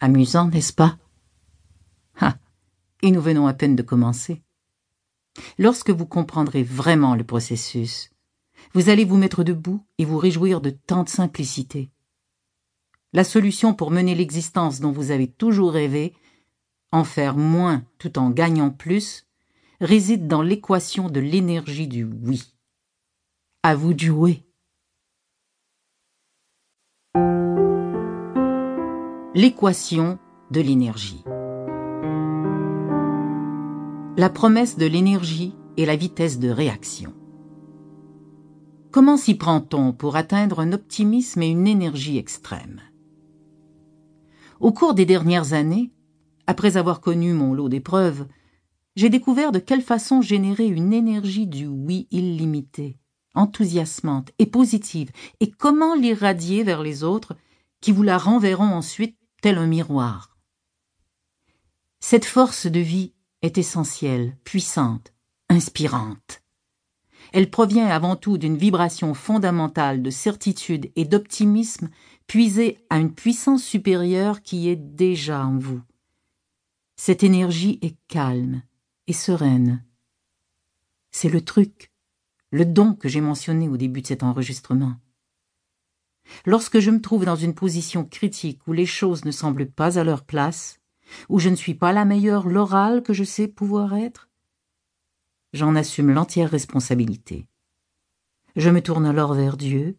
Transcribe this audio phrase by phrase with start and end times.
[0.00, 0.96] Amusant, n'est-ce pas?
[2.18, 2.38] Ah,
[3.02, 4.42] et nous venons à peine de commencer.
[5.58, 8.10] Lorsque vous comprendrez vraiment le processus,
[8.72, 11.90] vous allez vous mettre debout et vous réjouir de tant de simplicité.
[13.12, 16.14] La solution pour mener l'existence dont vous avez toujours rêvé,
[16.92, 19.26] en faire moins tout en gagnant plus,
[19.80, 22.54] réside dans l'équation de l'énergie du oui.
[23.62, 24.44] À vous de jouer.
[29.32, 30.18] L'équation
[30.50, 31.22] de l'énergie.
[34.16, 37.14] La promesse de l'énergie et la vitesse de réaction.
[38.90, 42.80] Comment s'y prend-on pour atteindre un optimisme et une énergie extrême
[44.58, 45.92] Au cours des dernières années,
[46.48, 48.26] après avoir connu mon lot d'épreuves,
[48.96, 52.98] j'ai découvert de quelle façon générer une énergie du oui illimité,
[53.36, 57.36] enthousiasmante et positive, et comment l'irradier vers les autres
[57.80, 60.38] qui vous la renverront ensuite tel un miroir.
[62.00, 63.12] Cette force de vie
[63.42, 65.12] est essentielle, puissante,
[65.48, 66.42] inspirante.
[67.32, 71.90] Elle provient avant tout d'une vibration fondamentale de certitude et d'optimisme
[72.26, 75.80] puisée à une puissance supérieure qui est déjà en vous.
[76.96, 78.62] Cette énergie est calme
[79.06, 79.84] et sereine.
[81.10, 81.92] C'est le truc,
[82.50, 84.94] le don que j'ai mentionné au début de cet enregistrement.
[86.46, 90.04] Lorsque je me trouve dans une position critique où les choses ne semblent pas à
[90.04, 90.80] leur place,
[91.28, 94.28] où je ne suis pas la meilleure l'oral que je sais pouvoir être,
[95.52, 97.46] j'en assume l'entière responsabilité.
[98.56, 99.96] Je me tourne alors vers Dieu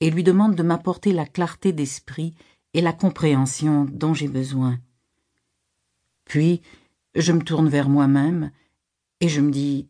[0.00, 2.34] et lui demande de m'apporter la clarté d'esprit
[2.74, 4.78] et la compréhension dont j'ai besoin.
[6.24, 6.60] Puis,
[7.14, 8.50] je me tourne vers moi-même
[9.20, 9.88] et je me dis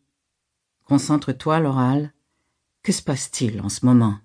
[0.84, 2.12] Concentre-toi, l'oral.
[2.84, 4.18] Que se passe-t-il en ce moment?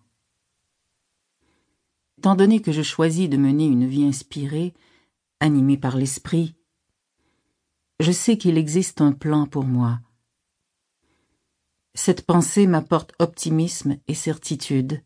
[2.22, 4.76] Étant donné que je choisis de mener une vie inspirée,
[5.40, 6.54] animée par l'esprit,
[8.00, 10.02] je sais qu'il existe un plan pour moi.
[11.96, 15.02] Cette pensée m'apporte optimisme et certitude,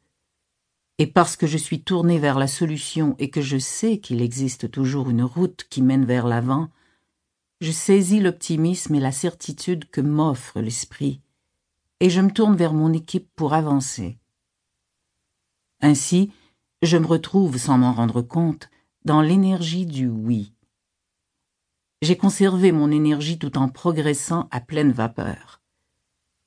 [0.97, 4.69] et parce que je suis tourné vers la solution et que je sais qu'il existe
[4.69, 6.69] toujours une route qui mène vers l'avant,
[7.61, 11.21] je saisis l'optimisme et la certitude que m'offre l'esprit,
[12.01, 14.19] et je me tourne vers mon équipe pour avancer.
[15.79, 16.33] Ainsi,
[16.81, 18.69] je me retrouve, sans m'en rendre compte,
[19.05, 20.53] dans l'énergie du oui.
[22.01, 25.61] J'ai conservé mon énergie tout en progressant à pleine vapeur.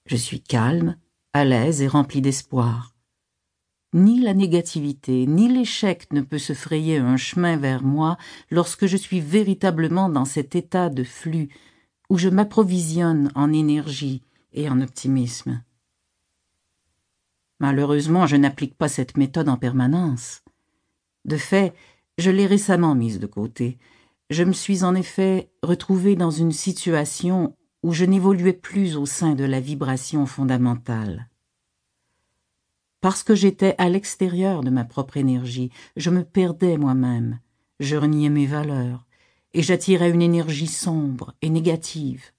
[0.07, 0.97] Je suis calme,
[1.33, 2.95] à l'aise et rempli d'espoir.
[3.95, 8.19] Ni la négativité, ni l'échec ne peut se frayer un chemin vers moi
[8.51, 11.49] lorsque je suis véritablement dans cet état de flux
[12.11, 14.23] où je m'approvisionne en énergie
[14.53, 15.63] et en optimisme.
[17.61, 20.43] Malheureusement, je n'applique pas cette méthode en permanence.
[21.25, 21.75] De fait,
[22.19, 23.79] je l'ai récemment mise de côté.
[24.31, 29.35] Je me suis en effet retrouvé dans une situation où je n'évoluais plus au sein
[29.35, 31.29] de la vibration fondamentale.
[33.01, 37.39] Parce que j'étais à l'extérieur de ma propre énergie, je me perdais moi-même,
[37.79, 39.07] je reniais mes valeurs,
[39.55, 42.33] et j'attirais une énergie sombre et négative.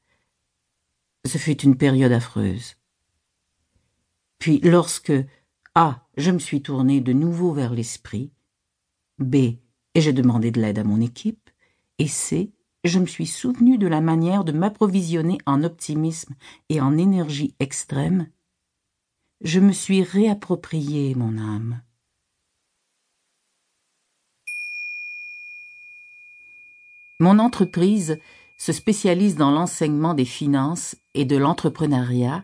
[1.25, 2.75] Ce fut une période affreuse.
[4.39, 5.13] Puis lorsque
[5.75, 6.05] A.
[6.17, 8.31] Je me suis tourné de nouveau vers l'esprit,
[9.19, 9.57] B.
[9.95, 11.49] J'ai demandé de l'aide à mon équipe,
[11.99, 12.51] et C.
[12.83, 16.35] Je me suis souvenu de la manière de m'approvisionner en optimisme
[16.69, 18.29] et en énergie extrême.
[19.41, 21.81] Je me suis réapproprié mon âme.
[27.21, 28.19] Mon entreprise
[28.57, 32.43] se spécialise dans l'enseignement des finances et de l'entrepreneuriat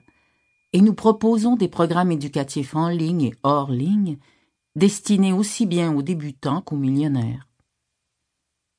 [0.76, 4.18] et nous proposons des programmes éducatifs en ligne et hors ligne
[4.76, 7.48] destinés aussi bien aux débutants qu'aux millionnaires.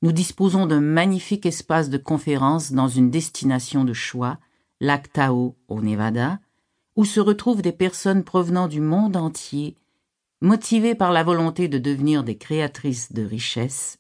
[0.03, 4.39] Nous disposons d'un magnifique espace de conférences dans une destination de choix,
[4.79, 6.39] Lac Tahoe au Nevada,
[6.97, 9.75] où se retrouvent des personnes provenant du monde entier,
[10.43, 13.97] motivées par la volonté de devenir des créatrices de richesses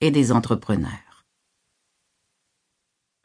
[0.00, 1.26] et des entrepreneurs.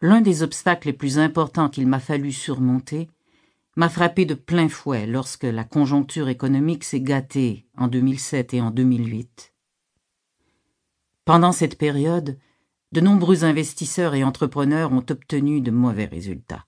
[0.01, 3.07] L'un des obstacles les plus importants qu'il m'a fallu surmonter
[3.75, 8.71] m'a frappé de plein fouet lorsque la conjoncture économique s'est gâtée en 2007 et en
[8.71, 9.53] 2008.
[11.25, 12.39] Pendant cette période,
[12.91, 16.65] de nombreux investisseurs et entrepreneurs ont obtenu de mauvais résultats.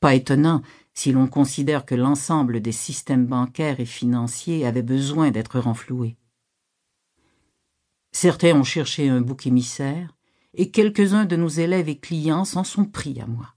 [0.00, 5.58] Pas étonnant si l'on considère que l'ensemble des systèmes bancaires et financiers avait besoin d'être
[5.58, 6.18] renfloués.
[8.12, 10.16] Certains ont cherché un bouc émissaire,
[10.54, 13.55] et quelques-uns de nos élèves et clients s'en sont pris à moi.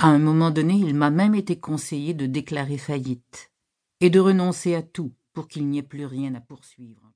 [0.00, 3.50] À un moment donné, il m'a même été conseillé de déclarer faillite
[4.00, 7.02] et de renoncer à tout pour qu'il n'y ait plus rien à poursuivre.